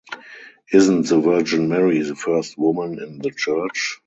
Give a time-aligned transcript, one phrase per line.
[0.73, 3.99] Isn’t the Virgin Mary the first woman in the Church?